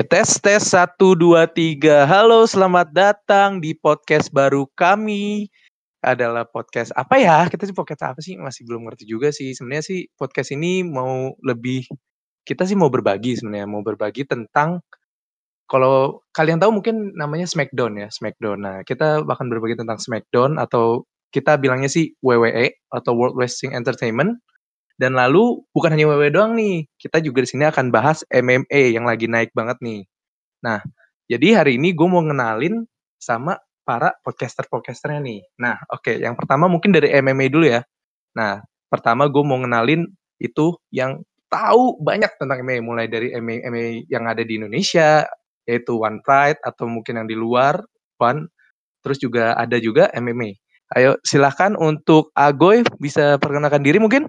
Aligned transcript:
tes 0.00 0.40
tes 0.40 0.62
satu 0.64 1.12
dua 1.12 1.44
tiga. 1.44 2.08
Halo, 2.08 2.48
selamat 2.48 2.88
datang 2.88 3.60
di 3.60 3.76
podcast 3.76 4.32
baru 4.32 4.64
kami. 4.72 5.52
Adalah 6.00 6.48
podcast 6.48 6.88
apa 6.96 7.20
ya? 7.20 7.44
Kita 7.44 7.68
sih 7.68 7.76
podcast 7.76 8.08
apa 8.08 8.20
sih? 8.24 8.40
Masih 8.40 8.64
belum 8.64 8.88
ngerti 8.88 9.04
juga 9.04 9.28
sih. 9.28 9.52
Sebenarnya 9.52 9.84
sih 9.84 10.08
podcast 10.16 10.56
ini 10.56 10.80
mau 10.80 11.36
lebih 11.44 11.84
kita 12.48 12.64
sih 12.64 12.80
mau 12.80 12.88
berbagi 12.88 13.36
sebenarnya, 13.36 13.68
mau 13.68 13.84
berbagi 13.84 14.24
tentang 14.24 14.80
kalau 15.68 16.24
kalian 16.32 16.56
tahu 16.56 16.80
mungkin 16.80 17.12
namanya 17.12 17.44
Smackdown 17.44 18.00
ya, 18.00 18.08
Smackdown. 18.08 18.58
Nah, 18.64 18.76
kita 18.88 19.20
bahkan 19.28 19.52
berbagi 19.52 19.76
tentang 19.76 20.00
Smackdown 20.00 20.56
atau 20.56 21.04
kita 21.28 21.60
bilangnya 21.60 21.92
sih 21.92 22.16
WWE 22.24 22.72
atau 22.88 23.12
World 23.12 23.36
Wrestling 23.36 23.76
Entertainment 23.76 24.40
dan 25.00 25.16
lalu 25.16 25.64
bukan 25.72 25.96
hanya 25.96 26.12
WWE 26.12 26.28
doang 26.28 26.52
nih, 26.60 26.84
kita 27.00 27.24
juga 27.24 27.40
di 27.40 27.48
sini 27.48 27.64
akan 27.64 27.88
bahas 27.88 28.20
MMA 28.28 28.92
yang 28.92 29.08
lagi 29.08 29.32
naik 29.32 29.48
banget 29.56 29.80
nih. 29.80 30.04
Nah, 30.60 30.84
jadi 31.24 31.64
hari 31.64 31.80
ini 31.80 31.96
gue 31.96 32.04
mau 32.04 32.20
ngenalin 32.20 32.84
sama 33.16 33.56
para 33.80 34.12
podcaster-podcasternya 34.20 35.24
nih. 35.24 35.40
Nah, 35.56 35.80
oke, 35.88 36.04
okay, 36.04 36.16
yang 36.20 36.36
pertama 36.36 36.68
mungkin 36.68 36.92
dari 36.92 37.16
MMA 37.16 37.48
dulu 37.48 37.64
ya. 37.64 37.80
Nah, 38.36 38.60
pertama 38.92 39.24
gue 39.32 39.40
mau 39.40 39.56
ngenalin 39.56 40.04
itu 40.36 40.76
yang 40.92 41.24
tahu 41.48 41.96
banyak 42.04 42.36
tentang 42.36 42.60
MMA, 42.60 42.84
mulai 42.84 43.08
dari 43.08 43.32
MMA, 43.32 43.72
MMA 43.72 44.04
yang 44.12 44.28
ada 44.28 44.44
di 44.44 44.60
Indonesia, 44.60 45.24
yaitu 45.64 45.96
One 45.96 46.20
Pride, 46.20 46.60
atau 46.60 46.84
mungkin 46.84 47.24
yang 47.24 47.26
di 47.26 47.40
luar, 47.40 47.80
One, 48.20 48.52
terus 49.00 49.16
juga 49.16 49.56
ada 49.56 49.80
juga 49.80 50.12
MMA. 50.12 50.60
Ayo 50.92 51.16
silahkan 51.24 51.72
untuk 51.78 52.36
Agoy 52.36 52.84
bisa 53.00 53.40
perkenalkan 53.40 53.80
diri 53.80 53.96
mungkin? 53.96 54.28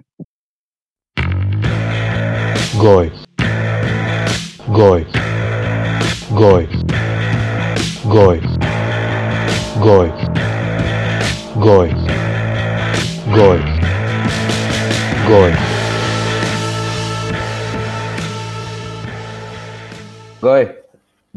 Goy. 2.82 3.14
Goy. 4.74 5.06
Goy. 6.34 6.66
Goy. 8.10 8.38
Goy. 9.78 10.10
Goy. 11.62 11.90
Goy. 13.30 13.58
Goy. 15.30 15.52
Goy, 20.42 20.62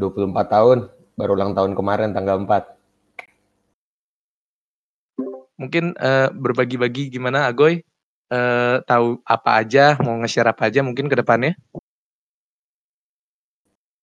24 0.02 0.50
tahun, 0.50 0.90
baru 1.14 1.38
ulang 1.38 1.54
tahun 1.54 1.78
kemarin 1.78 2.10
tanggal 2.10 2.42
4. 2.42 2.74
Mungkin 5.62 5.94
uh, 5.94 6.34
berbagi-bagi 6.34 7.14
gimana 7.14 7.46
Agoy 7.46 7.86
uh, 8.32 8.82
tahu 8.86 9.22
apa 9.26 9.62
aja, 9.62 9.98
mau 10.02 10.18
nge-share 10.22 10.50
apa 10.50 10.70
aja 10.70 10.82
mungkin 10.82 11.10
ke 11.12 11.16
depannya? 11.20 11.54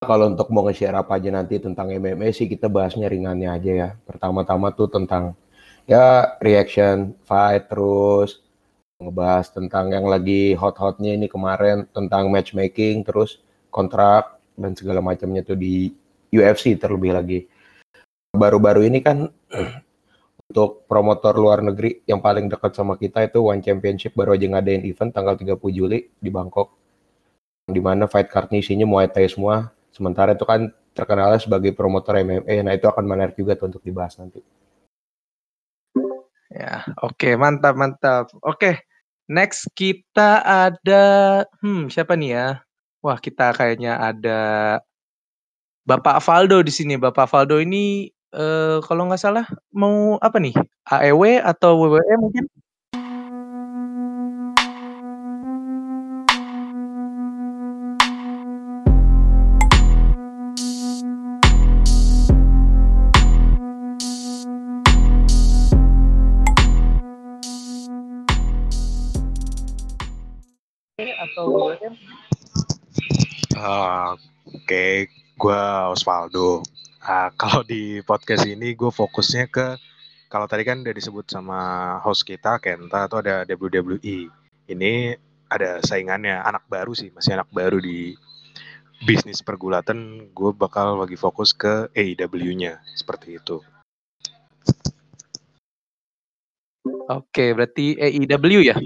Kalau 0.03 0.34
untuk 0.34 0.51
mau 0.51 0.67
nge-share 0.67 0.98
apa 0.98 1.14
aja 1.14 1.31
nanti 1.31 1.62
tentang 1.62 1.87
MMA 1.95 2.34
sih 2.34 2.51
kita 2.51 2.67
bahasnya 2.67 3.06
ringannya 3.06 3.48
aja 3.51 3.73
ya. 3.73 3.91
Pertama-tama 4.03 4.75
tuh 4.75 4.91
tentang 4.91 5.39
ya 5.87 6.34
reaction 6.42 7.14
fight 7.23 7.70
terus 7.70 8.42
ngebahas 9.03 9.51
tentang 9.51 9.91
yang 9.91 10.06
lagi 10.06 10.55
hot-hotnya 10.55 11.19
ini 11.19 11.27
kemarin 11.27 11.91
tentang 11.91 12.31
matchmaking 12.31 13.03
terus 13.03 13.42
kontrak 13.70 14.39
dan 14.55 14.75
segala 14.79 15.02
macamnya 15.02 15.42
tuh 15.42 15.58
di 15.58 15.91
UFC 16.30 16.79
terlebih 16.79 17.13
lagi. 17.14 17.41
Baru-baru 18.33 18.86
ini 18.89 19.02
kan 19.05 19.29
untuk 20.52 20.85
promotor 20.85 21.33
luar 21.40 21.64
negeri 21.64 22.05
yang 22.05 22.20
paling 22.20 22.45
dekat 22.52 22.77
sama 22.77 23.01
kita 23.01 23.24
itu 23.24 23.40
One 23.40 23.64
Championship 23.64 24.13
baru 24.13 24.36
aja 24.36 24.52
ngadain 24.52 24.85
event 24.85 25.08
tanggal 25.08 25.33
30 25.40 25.57
Juli 25.73 26.13
di 26.20 26.29
Bangkok. 26.29 26.77
Di 27.64 27.80
mana 27.80 28.05
fight 28.05 28.29
card 28.29 28.52
isinya 28.52 28.85
Muay 28.85 29.08
Thai 29.08 29.33
semua. 29.33 29.73
Sementara 29.96 30.36
itu 30.36 30.45
kan 30.45 30.68
terkenal 30.92 31.33
sebagai 31.40 31.73
promotor 31.73 32.20
MMA. 32.20 32.68
Nah, 32.68 32.77
itu 32.77 32.85
akan 32.85 33.01
menarik 33.08 33.33
juga 33.33 33.57
tuh 33.57 33.73
untuk 33.73 33.80
dibahas 33.80 34.13
nanti. 34.20 34.45
Ya, 36.52 36.84
oke, 37.01 37.17
okay, 37.17 37.33
mantap, 37.40 37.73
mantap. 37.73 38.29
Oke, 38.45 38.45
okay, 38.45 38.74
next 39.33 39.73
kita 39.73 40.45
ada, 40.45 41.05
hmm, 41.64 41.89
siapa 41.89 42.13
nih 42.13 42.36
ya? 42.36 42.48
Wah, 43.01 43.17
kita 43.17 43.57
kayaknya 43.57 43.96
ada 43.96 44.40
Bapak 45.89 46.20
Faldo 46.20 46.61
di 46.61 46.69
sini. 46.69 47.01
Bapak 47.01 47.24
Faldo 47.24 47.57
ini 47.57 48.13
uh, 48.37 48.81
kalau 48.85 49.09
nggak 49.09 49.20
salah 49.20 49.47
mau 49.73 50.17
apa 50.20 50.37
nih, 50.41 50.57
AEW 50.89 51.41
atau 51.45 51.77
WWE 51.89 52.17
mungkin? 52.20 52.45
atau 71.23 71.49
WWE? 71.55 71.89
Uh, 73.57 74.19
Oke, 74.53 75.09
gue 75.39 75.63
Osvaldo. 75.95 76.61
Uh, 77.02 77.29
kalau 77.40 77.67
di 77.67 77.98
podcast 78.07 78.46
ini 78.46 78.79
gue 78.79 78.90
fokusnya 78.90 79.51
ke 79.51 79.74
kalau 80.33 80.48
tadi 80.48 80.64
kan 80.64 80.80
udah 80.80 80.96
disebut 80.96 81.29
sama 81.29 81.61
host 82.01 82.24
kita 82.24 82.57
Kenta 82.57 83.05
atau 83.05 83.20
ada 83.20 83.45
WWE. 83.45 84.33
Ini 84.64 84.92
ada 85.52 85.85
saingannya 85.85 86.40
anak 86.40 86.64
baru 86.73 86.96
sih, 86.96 87.13
masih 87.13 87.36
anak 87.36 87.52
baru 87.52 87.77
di 87.77 88.17
bisnis 89.05 89.45
pergulatan. 89.45 90.33
Gue 90.33 90.57
bakal 90.57 90.96
lagi 90.96 91.20
fokus 91.20 91.52
ke 91.52 91.92
AEW-nya 91.92 92.80
seperti 92.96 93.36
itu. 93.36 93.61
Oke, 97.13 97.52
berarti 97.52 98.01
AEW 98.01 98.64
ya? 98.64 98.77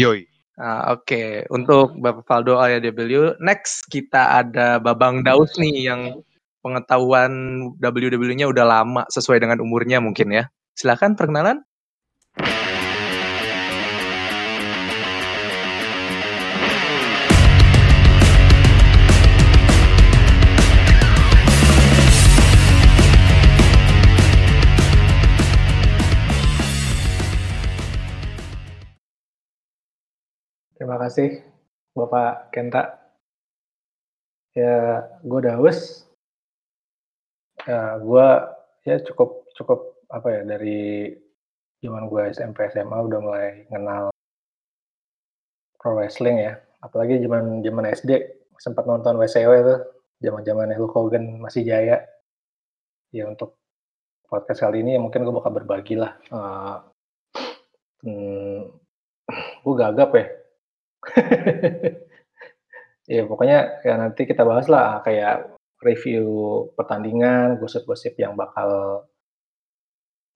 Yoi. 0.00 0.24
Uh, 0.56 0.96
Oke, 0.96 1.04
okay. 1.04 1.28
untuk 1.52 1.92
Bapak 2.00 2.24
Faldo 2.24 2.56
AEW, 2.56 3.36
next 3.40 3.84
kita 3.92 4.40
ada 4.44 4.80
Babang 4.80 5.20
Daus 5.20 5.56
nih 5.60 5.92
yang 5.92 6.24
pengetahuan 6.60 7.32
WWE-nya 7.80 8.48
udah 8.48 8.64
lama 8.64 9.02
sesuai 9.08 9.40
dengan 9.40 9.60
umurnya 9.60 10.00
mungkin 10.00 10.32
ya. 10.32 10.44
Silahkan 10.76 11.16
perkenalan. 11.16 11.64
Terima 30.80 30.96
kasih 30.96 31.44
Bapak 31.92 32.48
Kenta. 32.56 32.96
Ya, 34.56 35.06
gue 35.22 35.40
Daus, 35.46 36.09
Ya, 37.68 38.00
gue 38.00 38.28
ya 38.88 38.96
cukup 39.04 39.44
cukup 39.52 40.00
apa 40.08 40.28
ya 40.32 40.40
dari 40.48 41.12
zaman 41.84 42.08
gue 42.08 42.22
SMP 42.32 42.68
SMA 42.72 42.96
udah 42.96 43.18
mulai 43.20 43.68
kenal 43.68 44.08
pro 45.76 45.96
wrestling 45.96 46.40
ya. 46.40 46.56
Apalagi 46.80 47.20
zaman 47.20 47.60
zaman 47.60 47.84
SD 47.92 48.10
sempat 48.56 48.84
nonton 48.88 49.16
WCW 49.20 49.52
itu 49.60 49.76
zaman 50.24 50.44
zaman 50.44 50.72
Hulk 50.76 50.92
Hogan 50.96 51.40
masih 51.40 51.64
jaya. 51.64 52.00
Ya 53.12 53.28
untuk 53.28 53.60
podcast 54.30 54.62
kali 54.62 54.80
ini 54.80 54.96
ya 54.96 55.00
mungkin 55.02 55.26
gue 55.26 55.34
bakal 55.34 55.52
berbagi 55.52 55.98
lah. 56.00 56.16
Uh, 56.32 56.76
hmm, 58.06 58.70
gue 59.64 59.74
gagap 59.76 60.10
ya. 60.16 60.26
ya 63.10 63.22
pokoknya 63.26 63.82
ya 63.82 63.94
nanti 63.98 64.22
kita 64.22 64.46
bahas 64.46 64.70
lah 64.70 65.02
kayak 65.02 65.59
review 65.80 66.24
pertandingan, 66.76 67.56
gosip-gosip 67.56 68.16
yang 68.20 68.36
bakal 68.36 69.04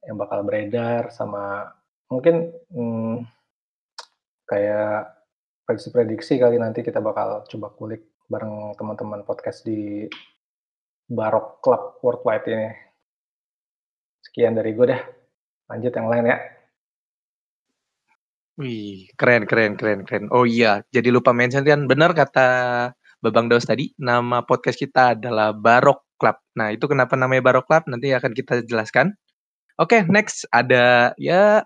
yang 0.05 0.20
bakal 0.20 0.44
beredar 0.44 1.08
sama 1.08 1.73
mungkin 2.12 2.52
hmm, 2.69 3.25
kayak 4.44 5.17
prediksi-prediksi 5.64 6.37
kali 6.37 6.61
nanti 6.61 6.85
kita 6.85 7.00
bakal 7.00 7.49
coba 7.49 7.69
kulik 7.73 8.05
bareng 8.29 8.76
teman-teman 8.76 9.25
podcast 9.25 9.64
di 9.64 10.05
Barok 11.08 11.61
Club 11.61 12.00
Worldwide 12.00 12.46
ini. 12.49 12.69
Sekian 14.25 14.56
dari 14.56 14.73
gue 14.73 14.87
deh. 14.88 15.02
Lanjut 15.69 15.93
yang 15.93 16.08
lain 16.08 16.32
ya. 16.32 16.38
Wih, 18.55 19.11
keren, 19.19 19.44
keren, 19.50 19.75
keren, 19.75 20.06
keren. 20.06 20.25
Oh 20.31 20.46
iya, 20.46 20.87
jadi 20.94 21.11
lupa 21.11 21.35
mention 21.35 21.67
kan 21.67 21.91
benar 21.91 22.14
kata 22.14 22.49
Babang 23.24 23.48
Daus 23.48 23.64
tadi, 23.64 23.88
nama 23.96 24.44
podcast 24.44 24.76
kita 24.76 25.16
adalah 25.16 25.56
Barok 25.56 26.04
Club. 26.20 26.36
Nah, 26.60 26.76
itu 26.76 26.84
kenapa 26.84 27.16
namanya 27.16 27.40
Barok 27.40 27.64
Club 27.64 27.88
nanti 27.88 28.12
akan 28.12 28.36
kita 28.36 28.60
jelaskan. 28.68 29.16
Oke, 29.80 30.04
okay, 30.04 30.12
next 30.12 30.44
ada 30.52 31.16
ya 31.16 31.64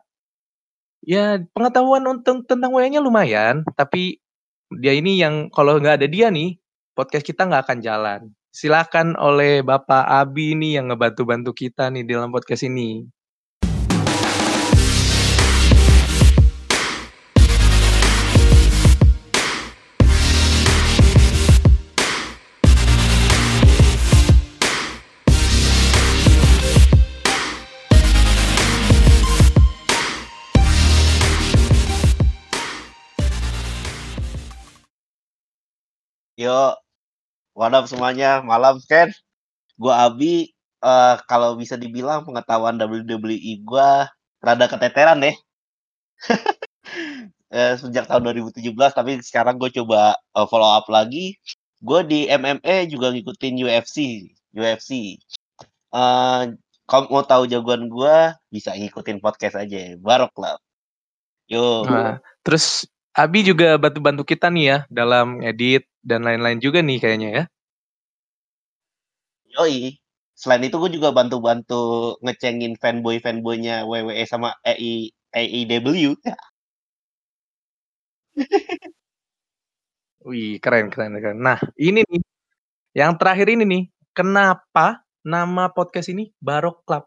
ya 1.03 1.43
pengetahuan 1.51 2.07
untuk 2.07 2.47
tentang 2.47 2.71
WA-nya 2.71 3.03
lumayan, 3.03 3.67
tapi 3.75 4.23
dia 4.71 4.95
ini 4.95 5.19
yang 5.19 5.51
kalau 5.51 5.83
nggak 5.83 5.99
ada 5.99 6.07
dia 6.07 6.31
nih, 6.31 6.55
podcast 6.95 7.27
kita 7.27 7.51
nggak 7.51 7.67
akan 7.67 7.79
jalan. 7.83 8.21
Silakan 8.55 9.19
oleh 9.19 9.67
Bapak 9.67 10.07
Abi 10.07 10.55
nih 10.55 10.79
yang 10.79 10.95
ngebantu-bantu 10.95 11.51
kita 11.59 11.91
nih 11.91 12.07
dalam 12.07 12.31
podcast 12.31 12.71
ini. 12.71 13.03
Yo, 36.39 36.71
what 37.51 37.75
up 37.75 37.91
semuanya, 37.91 38.39
malam 38.47 38.79
Ken. 38.87 39.11
Gua 39.75 40.07
Abi, 40.07 40.55
eh, 40.79 41.17
kalau 41.27 41.59
bisa 41.59 41.75
dibilang 41.75 42.23
pengetahuan 42.23 42.79
WWE 42.79 43.59
gua 43.67 44.07
rada 44.39 44.71
keteteran 44.71 45.19
deh. 45.19 45.35
Eh, 47.49 47.81
sejak 47.81 48.05
tahun 48.05 48.45
2017, 48.45 48.61
tapi 48.93 49.25
sekarang 49.25 49.57
gue 49.57 49.73
coba 49.81 50.21
eh, 50.37 50.47
follow 50.53 50.69
up 50.69 50.85
lagi. 50.93 51.33
Gue 51.81 52.05
di 52.05 52.29
MMA 52.29 52.93
juga 52.93 53.09
ngikutin 53.09 53.65
UFC, 53.65 54.29
UFC. 54.53 55.17
Eh, 55.97 56.43
kalau 56.85 57.09
mau 57.09 57.25
tahu 57.25 57.49
jagoan 57.49 57.89
gua 57.89 58.37
bisa 58.53 58.77
ngikutin 58.77 59.25
podcast 59.25 59.57
aja, 59.65 59.97
Barok 59.97 60.37
lah. 60.37 60.61
Yo, 61.49 61.89
Nah, 61.89 62.21
terus 62.45 62.85
Abi 63.17 63.43
juga 63.43 63.75
bantu-bantu 63.81 64.23
kita 64.29 64.47
nih 64.53 64.65
ya 64.69 64.79
dalam 64.93 65.41
edit 65.41 65.89
dan 66.09 66.21
lain-lain 66.27 66.59
juga 66.65 66.81
nih 66.89 66.99
kayaknya 67.03 67.29
ya. 67.39 67.45
yoi. 69.59 69.99
Selain 70.39 70.63
itu 70.63 70.77
gue 70.79 70.91
juga 70.97 71.11
bantu-bantu 71.11 72.15
ngecengin 72.25 72.79
fanboy-fanboynya 72.79 73.83
WWE 73.91 74.23
sama 74.33 74.55
E 74.63 74.73
EI, 74.79 75.11
AEW. 75.67 76.15
Wih, 80.27 80.59
keren, 80.63 80.91
keren, 80.93 81.15
keren. 81.23 81.39
Nah, 81.41 81.59
ini 81.79 82.03
nih, 82.07 82.23
yang 82.97 83.15
terakhir 83.21 83.49
ini 83.55 83.65
nih, 83.67 83.83
kenapa 84.17 85.03
nama 85.27 85.71
podcast 85.73 86.11
ini 86.13 86.31
Barok 86.43 86.83
Club? 86.87 87.05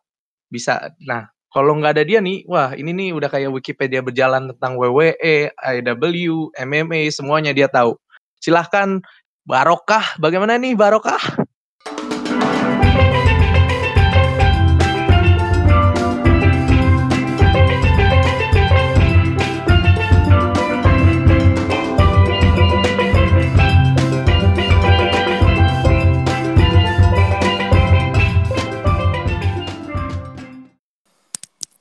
Bisa, 0.51 0.91
nah, 1.03 1.27
kalau 1.53 1.75
nggak 1.79 1.99
ada 1.99 2.03
dia 2.07 2.19
nih, 2.23 2.43
wah 2.47 2.71
ini 2.75 2.91
nih 2.95 3.09
udah 3.17 3.29
kayak 3.31 3.51
Wikipedia 3.51 4.01
berjalan 4.03 4.51
tentang 4.55 4.79
WWE, 4.79 5.51
AEW, 5.55 6.51
MMA, 6.55 7.11
semuanya 7.11 7.51
dia 7.55 7.67
tahu. 7.71 7.95
Silahkan, 8.41 9.05
Barokah, 9.45 10.17
bagaimana 10.17 10.57
nih 10.57 10.73
Barokah? 10.73 11.21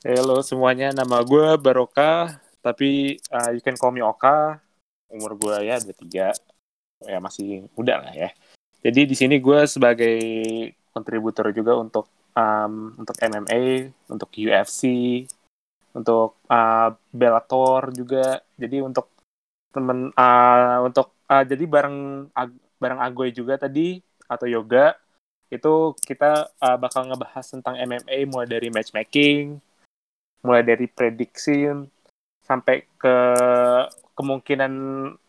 Halo 0.05 0.45
semuanya, 0.45 0.93
nama 0.93 1.25
gue 1.25 1.57
Baroka, 1.57 2.37
tapi 2.61 3.17
uh, 3.33 3.49
you 3.49 3.65
can 3.65 3.73
call 3.73 3.89
me 3.89 4.05
Oka. 4.05 4.61
Umur 5.09 5.33
gue 5.33 5.65
ya 5.65 5.81
23, 5.81 6.50
ya 7.05 7.17
masih 7.21 7.65
muda 7.77 8.01
lah 8.01 8.13
ya. 8.13 8.29
Jadi 8.81 9.05
di 9.05 9.15
sini 9.17 9.37
gue 9.37 9.65
sebagai 9.69 10.17
kontributor 10.89 11.53
juga 11.53 11.77
untuk 11.77 12.09
um, 12.33 12.97
untuk 12.97 13.15
MMA, 13.21 13.93
untuk 14.09 14.29
UFC, 14.33 14.81
untuk 15.93 16.41
uh, 16.49 16.89
Bellator 17.13 17.93
juga. 17.93 18.41
Jadi 18.57 18.81
untuk 18.81 19.13
temen 19.71 20.11
uh, 20.17 20.77
untuk 20.83 21.15
uh, 21.31 21.43
jadi 21.45 21.63
bareng 21.63 22.27
bareng 22.81 22.99
Agoy 22.99 23.31
juga 23.31 23.55
tadi 23.55 24.01
atau 24.27 24.49
yoga 24.49 24.97
itu 25.51 25.93
kita 26.07 26.47
uh, 26.63 26.77
bakal 26.79 27.05
ngebahas 27.11 27.43
tentang 27.43 27.75
MMA 27.75 28.23
mulai 28.31 28.47
dari 28.47 28.71
matchmaking, 28.71 29.59
mulai 30.41 30.63
dari 30.63 30.87
prediksi 30.87 31.67
sampai 32.41 32.87
ke 32.95 33.15
kemungkinan 34.15 34.73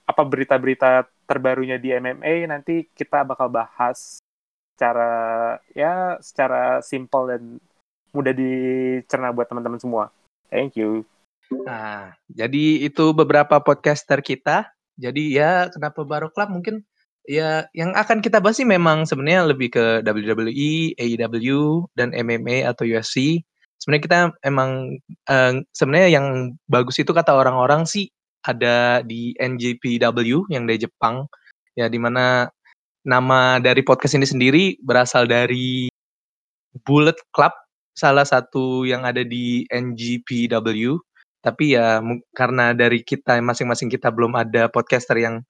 apa 0.06 0.22
berita-berita 0.22 1.06
terbarunya 1.32 1.80
di 1.80 1.88
MMA 1.96 2.44
nanti 2.44 2.84
kita 2.92 3.24
bakal 3.24 3.48
bahas 3.48 4.20
secara 4.76 5.56
ya 5.72 6.20
secara 6.20 6.84
simple 6.84 7.24
dan 7.32 7.42
mudah 8.12 8.36
dicerna 8.36 9.32
buat 9.32 9.48
teman-teman 9.48 9.80
semua. 9.80 10.12
Thank 10.52 10.76
you. 10.76 11.08
Nah, 11.64 12.12
jadi 12.28 12.84
itu 12.84 13.16
beberapa 13.16 13.60
podcaster 13.60 14.20
kita. 14.20 14.68
Jadi 15.00 15.36
ya 15.36 15.72
kenapa 15.72 16.04
Barok 16.04 16.36
Club 16.36 16.60
mungkin 16.60 16.84
ya 17.24 17.64
yang 17.72 17.96
akan 17.96 18.20
kita 18.20 18.44
bahas 18.44 18.60
sih 18.60 18.68
memang 18.68 19.08
sebenarnya 19.08 19.48
lebih 19.48 19.72
ke 19.72 19.84
WWE, 20.04 20.96
AEW 21.00 21.88
dan 21.96 22.12
MMA 22.12 22.68
atau 22.68 22.84
UFC. 22.84 23.40
Sebenarnya 23.80 24.04
kita 24.04 24.18
emang 24.44 25.00
eh, 25.08 25.52
sebenarnya 25.72 26.08
yang 26.20 26.26
bagus 26.68 27.00
itu 27.00 27.10
kata 27.16 27.32
orang-orang 27.32 27.88
sih 27.88 28.12
ada 28.42 29.00
di 29.06 29.34
NJPW 29.38 30.50
yang 30.50 30.66
dari 30.68 30.78
Jepang. 30.82 31.26
Ya 31.78 31.88
di 31.88 31.96
mana 31.96 32.52
nama 33.02 33.58
dari 33.58 33.82
podcast 33.82 34.14
ini 34.18 34.28
sendiri 34.28 34.64
berasal 34.84 35.26
dari 35.26 35.88
Bullet 36.86 37.18
Club 37.34 37.52
salah 37.92 38.24
satu 38.24 38.88
yang 38.88 39.04
ada 39.04 39.20
di 39.20 39.68
NGPW 39.68 40.96
tapi 41.42 41.74
ya 41.74 41.98
karena 42.32 42.70
dari 42.72 43.02
kita 43.02 43.36
masing-masing 43.42 43.90
kita 43.90 44.14
belum 44.14 44.38
ada 44.38 44.70
podcaster 44.70 45.18
yang 45.18 45.42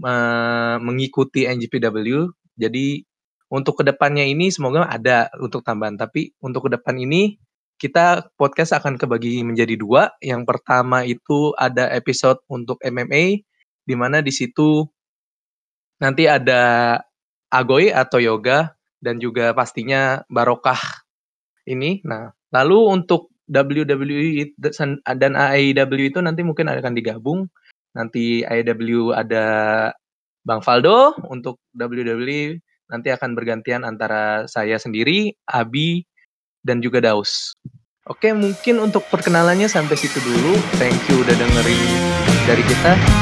eh, 0.00 0.76
mengikuti 0.78 1.44
NGPW 1.44 2.30
jadi 2.54 3.02
untuk 3.50 3.82
ke 3.82 3.84
depannya 3.88 4.22
ini 4.22 4.48
semoga 4.54 4.86
ada 4.86 5.26
untuk 5.42 5.66
tambahan. 5.66 5.98
Tapi 5.98 6.38
untuk 6.44 6.70
ke 6.70 6.78
depan 6.78 6.94
ini 7.00 7.34
kita 7.80 8.28
podcast 8.36 8.76
akan 8.76 9.00
kebagi 9.00 9.40
menjadi 9.40 9.72
dua 9.80 10.12
yang 10.20 10.44
pertama 10.44 11.00
itu 11.08 11.56
ada 11.56 11.88
episode 11.96 12.36
untuk 12.52 12.76
MMA 12.84 13.40
di 13.88 13.94
mana 13.96 14.20
di 14.20 14.28
situ 14.28 14.84
nanti 15.96 16.28
ada 16.28 16.94
Agoy 17.48 17.88
atau 17.88 18.20
Yoga 18.20 18.76
dan 19.00 19.16
juga 19.18 19.50
pastinya 19.56 20.22
Barokah 20.28 20.78
ini. 21.66 21.98
Nah, 22.06 22.30
lalu 22.52 22.78
untuk 23.00 23.32
WWE 23.50 24.54
dan 25.18 25.34
AEW 25.34 26.14
itu 26.14 26.22
nanti 26.22 26.46
mungkin 26.46 26.70
akan 26.70 26.94
digabung. 26.94 27.50
Nanti 27.90 28.46
AEW 28.46 29.10
ada 29.10 29.44
Bang 30.46 30.62
Faldo 30.62 31.18
untuk 31.26 31.58
WWE 31.74 32.62
nanti 32.90 33.08
akan 33.14 33.38
bergantian 33.38 33.86
antara 33.86 34.50
saya 34.50 34.74
sendiri, 34.76 35.30
Abi, 35.46 36.02
dan 36.64 36.80
juga 36.84 37.00
Daus. 37.00 37.52
Oke, 38.08 38.32
mungkin 38.34 38.80
untuk 38.82 39.06
perkenalannya 39.06 39.70
sampai 39.70 39.94
situ 39.94 40.18
dulu. 40.24 40.56
Thank 40.80 40.98
you 41.12 41.22
udah 41.22 41.36
dengerin 41.36 41.90
dari 42.48 42.64
kita. 42.64 43.19